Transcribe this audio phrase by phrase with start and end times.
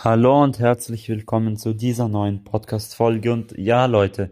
[0.00, 3.32] Hallo und herzlich willkommen zu dieser neuen Podcast-Folge.
[3.32, 4.30] Und ja, Leute,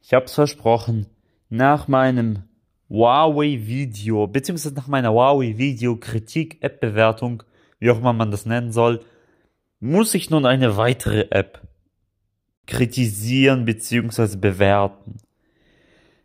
[0.00, 1.06] ich hab's versprochen,
[1.48, 2.44] nach meinem
[2.88, 7.42] Huawei-Video, beziehungsweise nach meiner Huawei-Video-Kritik-App-Bewertung,
[7.80, 9.00] wie auch immer man das nennen soll,
[9.80, 11.60] muss ich nun eine weitere App
[12.68, 15.16] kritisieren beziehungsweise bewerten.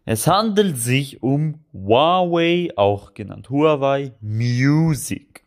[0.05, 5.43] Es handelt sich um Huawei, auch genannt Huawei Music.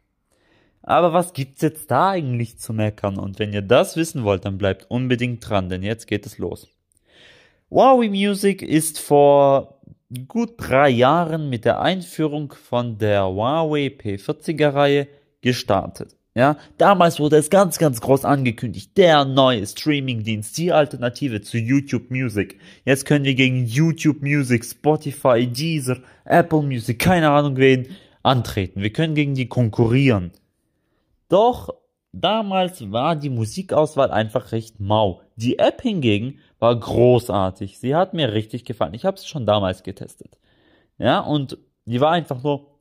[0.89, 3.19] Aber was gibt's jetzt da eigentlich zu meckern?
[3.19, 6.67] Und wenn ihr das wissen wollt, dann bleibt unbedingt dran, denn jetzt geht es los.
[7.71, 9.83] Huawei Music ist vor
[10.29, 15.09] gut drei Jahren mit der Einführung von der Huawei P40er Reihe
[15.43, 16.17] gestartet.
[16.35, 18.97] Ja, damals wurde es ganz, ganz groß angekündigt.
[18.97, 22.59] Der neue Streamingdienst, die Alternative zu YouTube Music.
[22.87, 27.89] Jetzt können wir gegen YouTube Music, Spotify, Deezer, Apple Music, keine Ahnung wen,
[28.23, 28.81] antreten.
[28.81, 30.31] Wir können gegen die konkurrieren.
[31.29, 31.75] Doch
[32.13, 35.21] damals war die Musikauswahl einfach recht mau.
[35.37, 37.79] Die App hingegen war großartig.
[37.79, 38.95] Sie hat mir richtig gefallen.
[38.95, 40.39] Ich habe sie schon damals getestet.
[40.99, 42.81] Ja, und die war einfach nur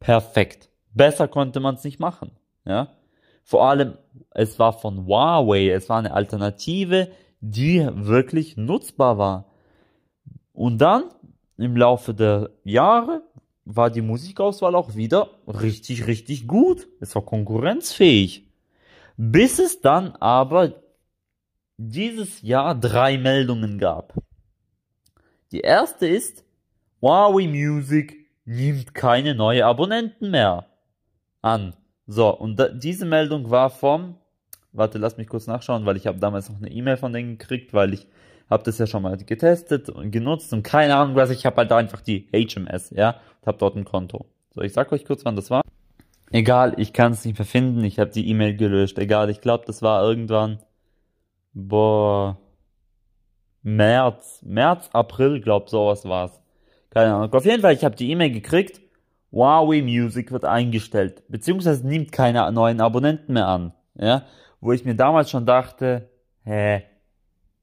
[0.00, 0.70] perfekt.
[0.94, 2.32] Besser konnte man es nicht machen.
[2.64, 2.88] Ja,
[3.44, 3.96] vor allem
[4.30, 5.70] es war von Huawei.
[5.70, 7.08] Es war eine Alternative,
[7.40, 9.46] die wirklich nutzbar war.
[10.52, 11.04] Und dann
[11.56, 13.22] im Laufe der Jahre
[13.64, 16.88] war die Musikauswahl auch wieder richtig, richtig gut.
[17.00, 18.48] Es war konkurrenzfähig.
[19.16, 20.82] Bis es dann aber
[21.76, 24.14] dieses Jahr drei Meldungen gab.
[25.52, 26.44] Die erste ist,
[27.00, 30.66] Huawei Music nimmt keine neuen Abonnenten mehr
[31.40, 31.74] an.
[32.06, 34.16] So, und diese Meldung war vom,
[34.72, 37.72] warte, lass mich kurz nachschauen, weil ich habe damals noch eine E-Mail von denen gekriegt,
[37.74, 38.06] weil ich
[38.52, 41.72] habe das ja schon mal getestet und genutzt und keine Ahnung was, ich habe halt
[41.72, 44.26] einfach die HMS, ja, und habe dort ein Konto.
[44.54, 45.62] So, ich sag euch kurz, wann das war.
[46.30, 48.98] Egal, ich kann es nicht mehr finden, ich habe die E-Mail gelöscht.
[48.98, 50.60] Egal, ich glaube, das war irgendwann,
[51.52, 52.38] boah,
[53.62, 56.40] März, März, April, glaub, sowas war's.
[56.90, 57.32] Keine Ahnung.
[57.32, 58.80] Auf jeden Fall, ich habe die E-Mail gekriegt.
[59.30, 63.72] Huawei Music wird eingestellt, beziehungsweise nimmt keine neuen Abonnenten mehr an.
[63.94, 64.26] Ja,
[64.60, 66.10] wo ich mir damals schon dachte,
[66.44, 66.82] hä,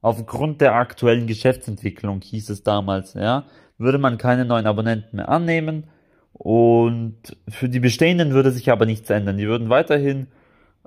[0.01, 3.45] Aufgrund der aktuellen Geschäftsentwicklung hieß es damals, ja,
[3.77, 5.85] würde man keine neuen Abonnenten mehr annehmen
[6.33, 9.37] und für die bestehenden würde sich aber nichts ändern.
[9.37, 10.27] Die würden weiterhin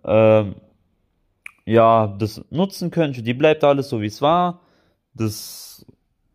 [0.05, 0.55] ähm,
[1.67, 3.15] ja das nutzen können.
[3.15, 4.61] Für die bleibt alles so wie es war.
[5.15, 5.85] Das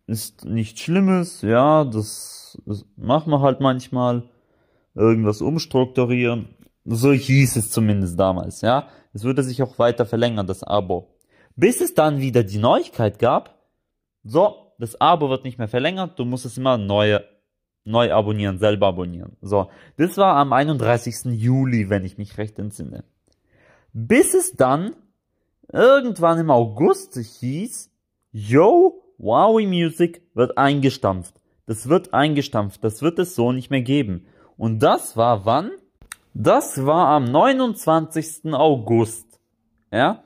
[0.05, 4.23] ist nichts Schlimmes, ja, das, das machen wir halt manchmal.
[4.95, 6.49] Irgendwas umstrukturieren.
[6.85, 8.88] So hieß es zumindest damals, ja.
[9.13, 11.16] Es würde sich auch weiter verlängern, das Abo.
[11.57, 13.57] Bis es dann wieder die Neuigkeit gab,
[14.23, 17.19] so, das Abo wird nicht mehr verlängert, du musst es immer neu,
[17.84, 19.35] neu abonnieren, selber abonnieren.
[19.41, 21.34] So, das war am 31.
[21.34, 23.03] Juli, wenn ich mich recht entsinne.
[23.91, 24.94] Bis es dann
[25.73, 27.91] irgendwann im August hieß,
[28.31, 31.34] yo, Huawei Music wird eingestampft.
[31.66, 34.28] Das wird eingestampft, das wird es so nicht mehr geben.
[34.57, 35.72] Und das war wann?
[36.35, 38.53] Das war am 29.
[38.53, 39.39] August.
[39.91, 40.24] Ja?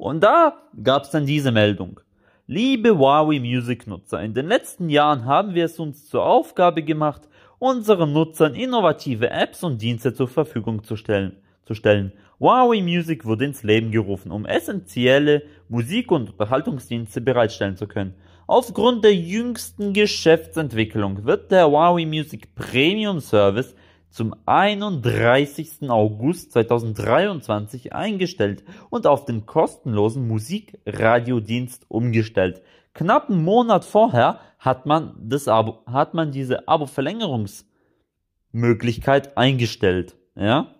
[0.00, 2.00] Und da gab es dann diese Meldung.
[2.46, 7.28] Liebe Huawei Music Nutzer, in den letzten Jahren haben wir es uns zur Aufgabe gemacht,
[7.58, 11.36] unseren Nutzern innovative Apps und Dienste zur Verfügung zu stellen.
[11.66, 12.12] Zu stellen.
[12.40, 18.14] Huawei Music wurde ins Leben gerufen, um essentielle Musik- und Unterhaltungsdienste bereitstellen zu können.
[18.46, 23.74] Aufgrund der jüngsten Geschäftsentwicklung wird der Huawei Music Premium Service
[24.10, 25.88] zum 31.
[25.88, 32.60] August 2023 eingestellt und auf den kostenlosen Musikradiodienst umgestellt.
[32.92, 40.74] Knapp einen Monat vorher hat man das Abo, hat man diese Abo-Verlängerungsmöglichkeit eingestellt, ja?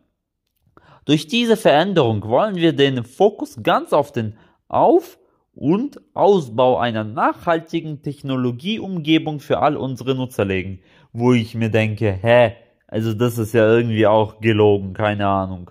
[1.07, 4.37] Durch diese Veränderung wollen wir den Fokus ganz auf den
[4.69, 5.19] Auf-
[5.55, 10.81] und Ausbau einer nachhaltigen Technologieumgebung für all unsere Nutzer legen,
[11.13, 12.55] wo ich mir denke, hä,
[12.91, 15.71] also das ist ja irgendwie auch gelogen, keine Ahnung.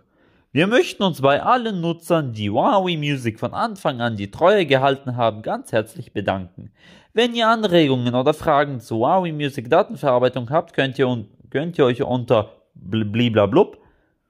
[0.54, 5.16] Wir möchten uns bei allen Nutzern, die Huawei Music von Anfang an die Treue gehalten
[5.16, 6.72] haben, ganz herzlich bedanken.
[7.14, 12.02] Wenn ihr Anregungen oder Fragen zu Huawei Music Datenverarbeitung habt, könnt ihr, könnt ihr euch
[12.02, 13.78] unter bliblablub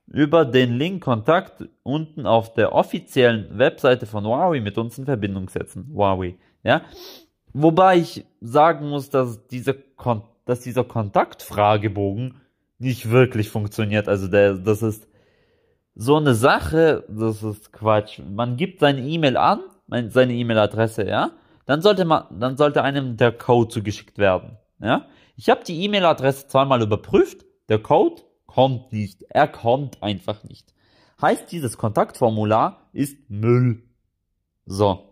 [0.08, 5.48] über den Link Kontakt unten auf der offiziellen Webseite von Huawei mit uns in Verbindung
[5.48, 5.92] setzen.
[5.94, 6.82] Huawei, ja.
[7.54, 12.36] Wobei ich sagen muss, dass dieser, Kon dass dieser Kontaktfragebogen
[12.80, 14.08] nicht wirklich funktioniert.
[14.08, 15.08] Also der, das ist
[15.96, 18.20] so eine Sache, das ist Quatsch.
[18.20, 19.60] Man gibt seine E-Mail an,
[20.08, 21.32] seine E-Mail-Adresse, ja,
[21.66, 25.08] dann sollte man, dann sollte einem der Code zugeschickt werden, ja.
[25.36, 30.74] Ich habe die E-Mail-Adresse zweimal überprüft, der Code kommt nicht, er kommt einfach nicht.
[31.22, 33.84] Heißt dieses Kontaktformular ist Müll.
[34.66, 35.09] So.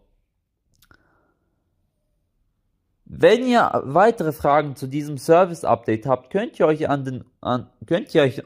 [3.10, 7.68] Wenn ihr weitere Fragen zu diesem Service Update habt, könnt ihr euch an den, an,
[7.86, 8.44] könnt ihr euch,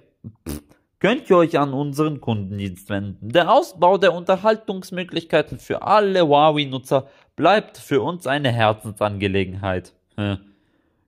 [0.99, 3.29] könnt ihr euch an unseren Kundendienst wenden.
[3.29, 9.93] Der Ausbau der Unterhaltungsmöglichkeiten für alle Huawei-Nutzer bleibt für uns eine Herzensangelegenheit.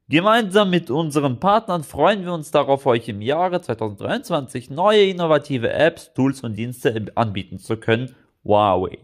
[0.10, 6.12] Gemeinsam mit unseren Partnern freuen wir uns darauf, euch im Jahre 2023 neue innovative Apps,
[6.14, 8.16] Tools und Dienste anbieten zu können.
[8.44, 8.98] Huawei.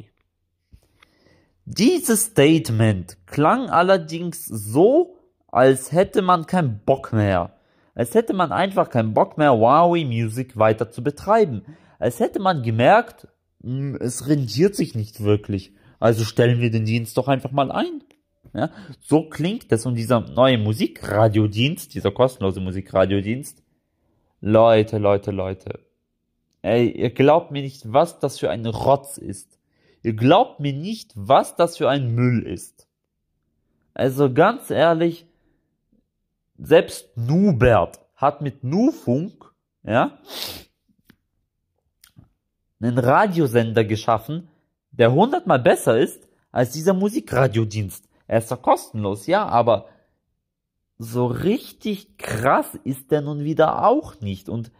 [1.71, 5.17] Dieses Statement klang allerdings so,
[5.49, 7.53] als hätte man keinen Bock mehr.
[7.93, 11.61] Als hätte man einfach keinen Bock mehr, Huawei Music weiter zu betreiben.
[11.99, 13.27] Als hätte man gemerkt,
[13.61, 15.71] hm, es rentiert sich nicht wirklich.
[15.99, 18.03] Also stellen wir den Dienst doch einfach mal ein.
[18.55, 23.61] Ja, so klingt es und dieser neue Musikradiodienst, dieser kostenlose Musikradiodienst.
[24.41, 25.81] Leute, Leute, Leute.
[26.63, 29.58] Ey, ihr glaubt mir nicht, was das für ein Rotz ist.
[30.01, 32.87] Ihr glaubt mir nicht, was das für ein Müll ist.
[33.93, 35.27] Also ganz ehrlich,
[36.57, 39.53] selbst Nubert hat mit Nufunk,
[39.83, 40.19] ja,
[42.81, 44.49] einen Radiosender geschaffen,
[44.91, 48.07] der hundertmal besser ist als dieser Musikradiodienst.
[48.27, 49.87] Er ist doch kostenlos, ja, aber
[50.97, 54.49] so richtig krass ist der nun wieder auch nicht.
[54.49, 54.71] Und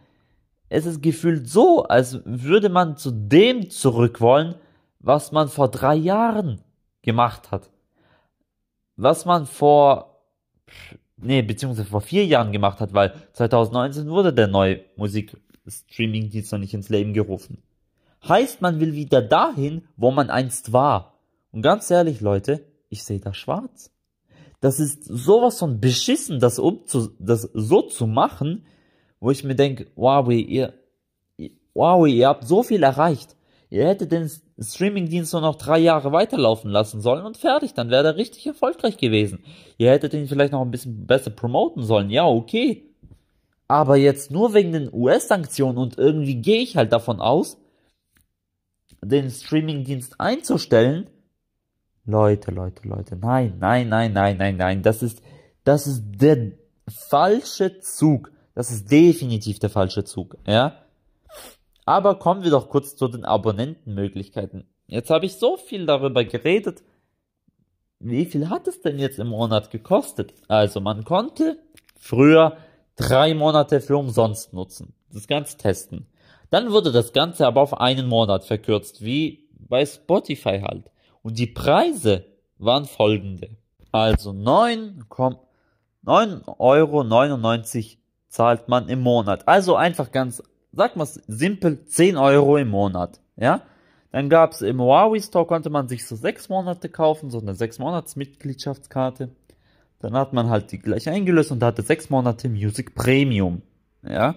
[0.68, 4.54] es ist gefühlt so, als würde man zu dem zurück wollen,
[5.00, 6.60] was man vor drei Jahren
[7.02, 7.70] gemacht hat.
[8.96, 10.22] Was man vor,
[11.16, 16.74] nee, beziehungsweise vor vier Jahren gemacht hat, weil 2019 wurde der neue Musikstreaming-Dienst noch nicht
[16.74, 17.62] ins Leben gerufen.
[18.28, 21.14] Heißt, man will wieder dahin, wo man einst war.
[21.52, 23.90] Und ganz ehrlich, Leute, ich sehe da schwarz.
[24.60, 28.66] Das ist sowas von beschissen, das, um zu, das so zu machen,
[29.18, 30.74] wo ich mir denke, wow, ihr,
[31.72, 33.36] wow, ihr habt so viel erreicht.
[33.70, 34.28] Ihr hättet den
[34.60, 38.98] Streamingdienst nur noch drei Jahre weiterlaufen lassen sollen und fertig, dann wäre er richtig erfolgreich
[38.98, 39.42] gewesen.
[39.78, 42.84] Ihr hättet ihn vielleicht noch ein bisschen besser promoten sollen, ja, okay.
[43.68, 47.58] Aber jetzt nur wegen den US-Sanktionen und irgendwie gehe ich halt davon aus,
[49.02, 51.08] den Streamingdienst einzustellen,
[52.04, 55.22] Leute, Leute, Leute, nein, nein, nein, nein, nein, nein, das ist,
[55.64, 56.52] das ist der
[56.88, 58.32] falsche Zug.
[58.54, 60.82] Das ist definitiv der falsche Zug, ja.
[61.90, 64.62] Aber kommen wir doch kurz zu den Abonnentenmöglichkeiten.
[64.86, 66.84] Jetzt habe ich so viel darüber geredet.
[67.98, 70.32] Wie viel hat es denn jetzt im Monat gekostet?
[70.46, 71.58] Also man konnte
[71.98, 72.56] früher
[72.94, 74.94] drei Monate für umsonst nutzen.
[75.12, 76.06] Das Ganze testen.
[76.50, 80.92] Dann wurde das Ganze aber auf einen Monat verkürzt, wie bei Spotify halt.
[81.22, 82.24] Und die Preise
[82.58, 83.56] waren folgende.
[83.90, 85.06] Also 9,
[86.06, 87.02] 9,99 Euro
[88.28, 89.48] zahlt man im Monat.
[89.48, 90.40] Also einfach ganz,
[90.72, 93.20] sag mal simpel, 10 Euro im Monat.
[93.36, 93.62] Ja?
[94.12, 97.78] Dann gab's im Huawei Store, konnte man sich so 6 Monate kaufen, so eine 6
[97.78, 99.30] Monats Mitgliedschaftskarte.
[100.00, 103.62] Dann hat man halt die gleich eingelöst und hatte 6 Monate Music Premium.
[104.02, 104.36] Ja?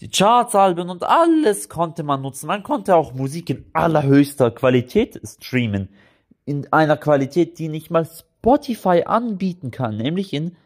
[0.00, 2.46] Die Chartsalben und alles konnte man nutzen.
[2.46, 5.88] Man konnte auch Musik in allerhöchster Qualität streamen.
[6.44, 10.56] In einer Qualität, die nicht mal Spotify anbieten kann, nämlich in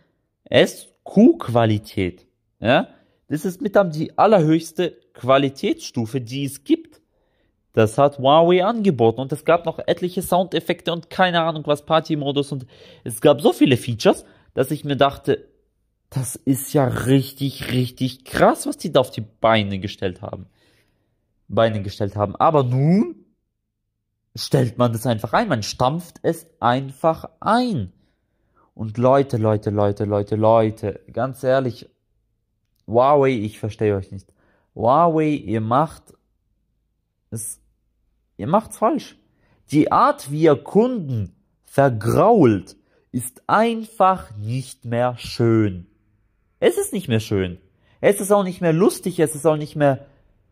[0.52, 2.26] SQ-Qualität.
[2.58, 2.88] Ja?
[3.30, 7.00] Das ist mit am die allerhöchste Qualitätsstufe, die es gibt.
[7.72, 12.50] Das hat Huawei angeboten und es gab noch etliche Soundeffekte und keine Ahnung was Partymodus
[12.50, 12.66] und
[13.04, 15.46] es gab so viele Features, dass ich mir dachte,
[16.10, 20.46] das ist ja richtig, richtig krass, was die da auf die Beine gestellt haben.
[21.46, 22.34] Beine gestellt haben.
[22.34, 23.14] Aber nun
[24.34, 25.46] stellt man das einfach ein.
[25.46, 27.92] Man stampft es einfach ein.
[28.74, 31.88] Und Leute, Leute, Leute, Leute, Leute, ganz ehrlich,
[32.90, 34.32] Huawei, ich verstehe euch nicht.
[34.74, 36.14] Huawei, ihr macht
[37.30, 37.60] es,
[38.36, 39.16] ihr macht's falsch.
[39.70, 41.32] Die Art, wie ihr Kunden
[41.64, 42.76] vergrault,
[43.12, 45.86] ist einfach nicht mehr schön.
[46.58, 47.58] Es ist nicht mehr schön.
[48.00, 50.06] Es ist auch nicht mehr lustig, es ist auch nicht mehr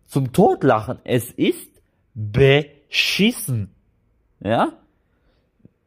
[0.07, 0.99] zum Totlachen.
[1.05, 1.71] Es ist
[2.15, 3.75] beschissen.
[4.41, 4.73] Ja?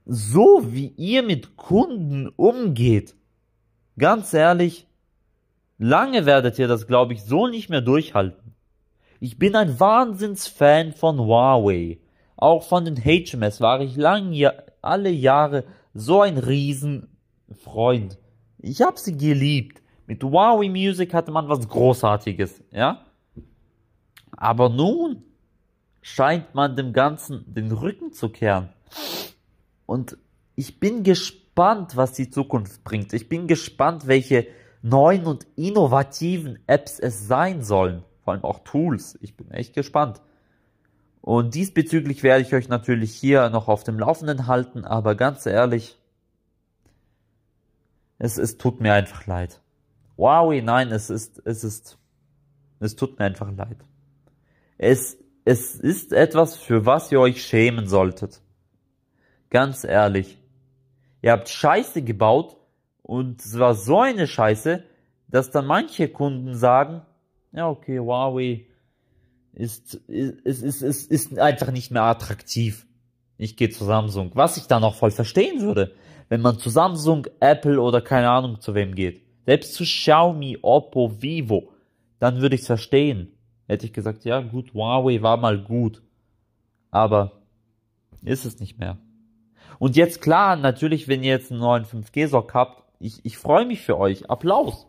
[0.06, 3.16] So wie ihr mit Kunden umgeht.
[3.98, 4.88] Ganz ehrlich,
[5.82, 8.56] lange werdet ihr das, glaube ich, so nicht mehr durchhalten.
[9.20, 12.00] Ich bin ein Wahnsinnsfan von Huawei.
[12.38, 14.34] Auch von den HMS war ich lang,
[14.82, 18.18] alle Jahre so ein Riesenfreund.
[18.60, 19.82] Ich habe sie geliebt.
[20.06, 23.06] Mit Huawei Music hatte man was Großartiges, ja?
[24.32, 25.24] Aber nun
[26.02, 28.70] scheint man dem Ganzen den Rücken zu kehren.
[29.86, 30.18] Und
[30.56, 33.14] ich bin gespannt, was die Zukunft bringt.
[33.14, 34.48] Ich bin gespannt, welche
[34.82, 38.04] neuen und innovativen Apps es sein sollen.
[38.24, 39.18] Vor allem auch Tools.
[39.22, 40.22] Ich bin echt gespannt.
[41.22, 46.00] Und diesbezüglich werde ich euch natürlich hier noch auf dem Laufenden halten, aber ganz ehrlich,
[48.18, 49.62] es, es tut mir einfach leid.
[50.18, 51.98] Huawei, nein, es ist, es ist,
[52.80, 53.78] es tut mir einfach leid.
[54.78, 58.42] Es, es ist etwas, für was ihr euch schämen solltet.
[59.50, 60.40] Ganz ehrlich.
[61.22, 62.58] Ihr habt Scheiße gebaut
[63.12, 64.86] und es war so eine Scheiße,
[65.28, 67.02] dass dann manche Kunden sagen,
[67.52, 68.68] ja okay, Huawei
[69.52, 72.88] ist, ist, ist, ist, ist einfach nicht mehr attraktiv.
[73.38, 74.32] Ich gehe zu Samsung.
[74.36, 75.94] Was ich dann auch voll verstehen würde,
[76.30, 79.22] wenn man zu Samsung, Apple oder keine Ahnung zu wem geht.
[79.46, 81.74] Selbst zu Xiaomi, Oppo, Vivo.
[82.20, 83.34] Dann würde ich es verstehen.
[83.68, 86.02] Hätte ich gesagt, ja gut, Huawei war mal gut.
[86.92, 87.42] Aber
[88.24, 88.98] ist es nicht mehr.
[89.80, 93.82] Und jetzt klar, natürlich, wenn ihr jetzt einen neuen 5G-Sock habt, ich, ich freue mich
[93.82, 94.30] für euch.
[94.30, 94.88] Applaus.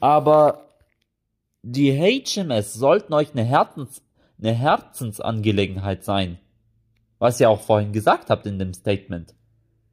[0.00, 0.68] Aber
[1.62, 4.02] die HMS sollten euch eine, Herzens,
[4.38, 6.38] eine Herzensangelegenheit sein.
[7.18, 9.34] Was ihr auch vorhin gesagt habt in dem Statement.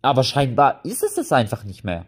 [0.01, 2.06] Aber scheinbar ist es es einfach nicht mehr.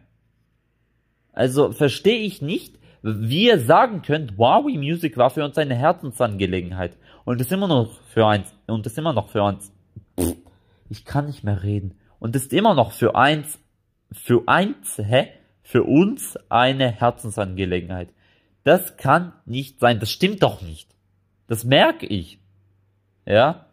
[1.31, 6.97] Also verstehe ich nicht, wie ihr sagen könnt, Huawei Music war für uns eine Herzensangelegenheit.
[7.25, 9.71] Und ist immer noch für eins, und ist immer noch für uns.
[10.19, 10.35] Pff,
[10.89, 11.95] ich kann nicht mehr reden.
[12.23, 13.59] Und ist immer noch für eins,
[14.13, 15.27] für eins, hä?
[15.61, 18.13] Für uns eine Herzensangelegenheit.
[18.63, 19.99] Das kann nicht sein.
[19.99, 20.95] Das stimmt doch nicht.
[21.47, 22.39] Das merke ich.
[23.25, 23.65] Ja?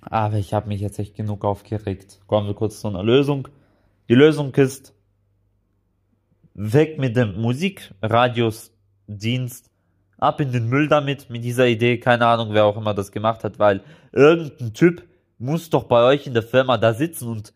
[0.00, 2.20] Aber ich habe mich jetzt echt genug aufgeregt.
[2.28, 3.48] Kommen wir kurz zu einer Lösung.
[4.08, 4.94] Die Lösung ist
[6.54, 9.72] weg mit dem Musikradiusdienst,
[10.18, 13.42] ab in den Müll damit, mit dieser Idee, keine Ahnung, wer auch immer das gemacht
[13.42, 13.82] hat, weil
[14.12, 15.02] irgendein Typ
[15.42, 17.52] muss doch bei euch in der Firma da sitzen und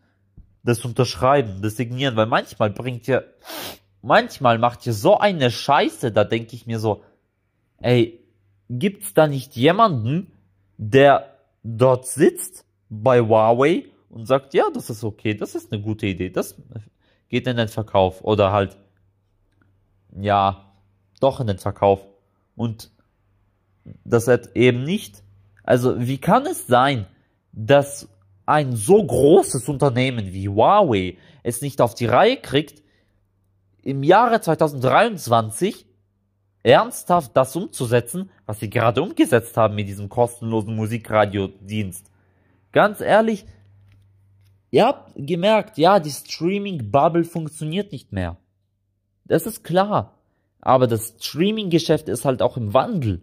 [0.64, 3.24] das unterschreiben, das signieren, weil manchmal bringt ihr,
[4.02, 7.04] manchmal macht ihr so eine Scheiße, da denke ich mir so,
[7.80, 8.20] ey,
[8.68, 10.32] gibt's da nicht jemanden,
[10.76, 16.06] der dort sitzt bei Huawei und sagt, ja, das ist okay, das ist eine gute
[16.06, 16.56] Idee, das
[17.28, 18.76] geht in den Verkauf oder halt,
[20.18, 20.72] ja,
[21.20, 22.04] doch in den Verkauf
[22.56, 22.90] und
[24.04, 25.22] das hat eben nicht,
[25.62, 27.06] also wie kann es sein,
[27.56, 28.08] dass
[28.44, 32.82] ein so großes Unternehmen wie Huawei es nicht auf die Reihe kriegt,
[33.82, 35.86] im Jahre 2023
[36.62, 42.10] ernsthaft das umzusetzen, was sie gerade umgesetzt haben mit diesem kostenlosen Musikradiodienst.
[42.72, 43.46] Ganz ehrlich,
[44.70, 48.36] ihr habt gemerkt, ja, die Streaming-Bubble funktioniert nicht mehr.
[49.24, 50.18] Das ist klar.
[50.60, 53.22] Aber das Streaming-Geschäft ist halt auch im Wandel.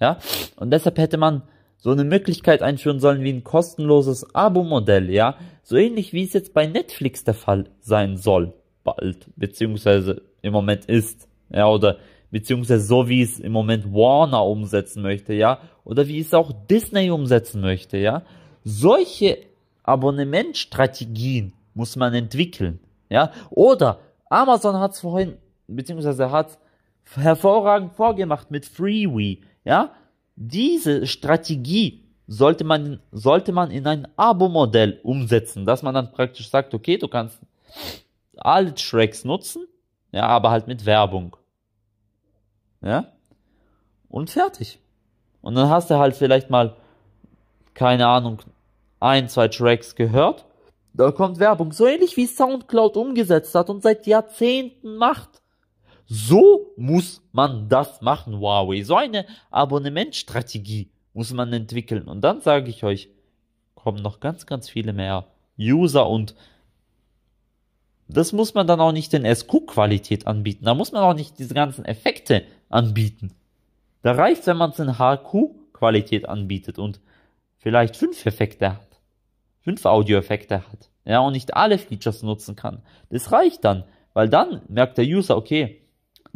[0.00, 0.18] Ja,
[0.56, 1.42] und deshalb hätte man
[1.84, 6.54] so eine Möglichkeit einführen sollen wie ein kostenloses Abo-Modell, ja, so ähnlich wie es jetzt
[6.54, 11.98] bei Netflix der Fall sein soll, bald, beziehungsweise im Moment ist, ja, oder
[12.30, 17.10] beziehungsweise so wie es im Moment Warner umsetzen möchte, ja, oder wie es auch Disney
[17.10, 18.22] umsetzen möchte, ja.
[18.64, 19.36] Solche
[19.82, 23.30] Abonnementstrategien muss man entwickeln, ja.
[23.50, 23.98] Oder
[24.30, 25.34] Amazon hat es vorhin,
[25.66, 26.58] beziehungsweise hat
[27.14, 29.92] hervorragend vorgemacht mit Freewee, ja.
[30.36, 36.74] Diese Strategie sollte man, sollte man in ein Abo-Modell umsetzen, dass man dann praktisch sagt,
[36.74, 37.38] okay, du kannst
[38.36, 39.66] alle Tracks nutzen,
[40.12, 41.36] ja, aber halt mit Werbung.
[42.80, 43.12] Ja?
[44.08, 44.78] Und fertig.
[45.40, 46.76] Und dann hast du halt vielleicht mal,
[47.74, 48.38] keine Ahnung,
[49.00, 50.46] ein, zwei Tracks gehört.
[50.94, 51.72] Da kommt Werbung.
[51.72, 55.42] So ähnlich wie Soundcloud umgesetzt hat und seit Jahrzehnten macht.
[56.06, 58.82] So muss man das machen, Huawei.
[58.82, 62.08] So eine Abonnementstrategie muss man entwickeln.
[62.08, 63.08] Und dann sage ich euch,
[63.74, 65.26] kommen noch ganz, ganz viele mehr
[65.58, 66.34] User und
[68.08, 70.64] das muss man dann auch nicht in SQ-Qualität anbieten.
[70.64, 73.32] Da muss man auch nicht diese ganzen Effekte anbieten.
[74.02, 77.00] Da reicht, wenn man es in HQ-Qualität anbietet und
[77.56, 79.00] vielleicht fünf Effekte hat.
[79.60, 80.90] Fünf Audio-Effekte hat.
[81.06, 82.82] Ja, und nicht alle Features nutzen kann.
[83.08, 85.80] Das reicht dann, weil dann merkt der User, okay,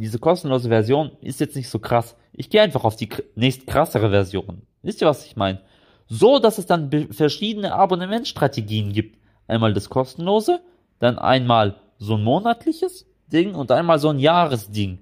[0.02, 2.16] diese kostenlose Version ist jetzt nicht so krass.
[2.32, 4.62] Ich gehe einfach auf die nächst krassere Version.
[4.82, 5.60] Wisst ihr, was ich meine?
[6.06, 9.18] So, dass es dann verschiedene Abonnementstrategien gibt.
[9.48, 10.60] Einmal das kostenlose,
[11.00, 15.00] dann einmal so ein monatliches Ding und einmal so ein Jahresding.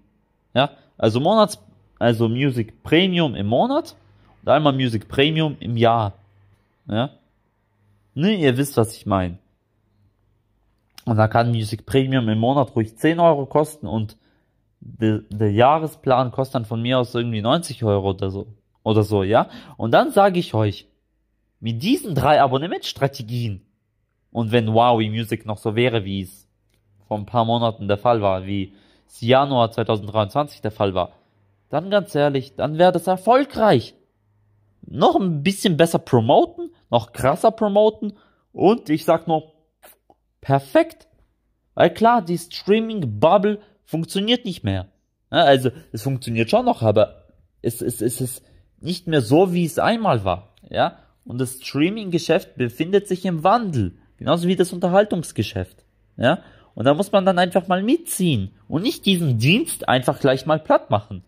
[0.54, 1.58] Ja, also Monats,
[1.98, 3.96] also Music Premium im Monat
[4.42, 6.14] und einmal Music Premium im Jahr.
[6.88, 7.10] Ja,
[8.14, 9.38] ne, ihr wisst, was ich meine.
[11.04, 14.16] Und da kann Music Premium im Monat ruhig 10 Euro kosten und
[14.86, 18.46] der, der Jahresplan kostet dann von mir aus irgendwie 90 Euro oder so.
[18.82, 19.48] Oder so, ja.
[19.76, 20.86] Und dann sage ich euch,
[21.58, 23.62] mit diesen drei Abonnementstrategien
[24.30, 26.46] und wenn Huawei Music noch so wäre, wie es
[27.08, 28.74] vor ein paar Monaten der Fall war, wie
[29.08, 31.12] es Januar 2023 der Fall war,
[31.68, 33.94] dann ganz ehrlich, dann wäre das erfolgreich.
[34.82, 38.12] Noch ein bisschen besser promoten, noch krasser promoten
[38.52, 39.52] und ich sag nur,
[40.40, 41.08] perfekt.
[41.74, 44.88] Weil klar, die Streaming-Bubble funktioniert nicht mehr.
[45.32, 47.24] Ja, also, es funktioniert schon noch, aber
[47.62, 48.44] es, es, es ist
[48.80, 50.52] nicht mehr so, wie es einmal war.
[50.68, 53.96] Ja, und das Streaming-Geschäft befindet sich im Wandel.
[54.18, 55.84] Genauso wie das Unterhaltungsgeschäft.
[56.16, 56.42] Ja,
[56.74, 60.58] und da muss man dann einfach mal mitziehen und nicht diesen Dienst einfach gleich mal
[60.58, 61.24] platt machen.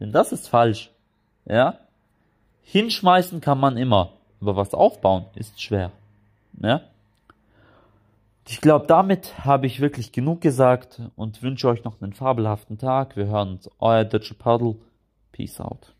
[0.00, 0.90] Denn das ist falsch.
[1.44, 1.78] Ja?
[2.62, 5.92] Hinschmeißen kann man immer, aber was aufbauen ist schwer.
[6.60, 6.82] Ja?
[8.50, 13.14] Ich glaube, damit habe ich wirklich genug gesagt und wünsche euch noch einen fabelhaften Tag.
[13.14, 13.70] Wir hören uns.
[13.78, 14.76] Euer Deutsche Paddle.
[15.32, 15.94] Peace out.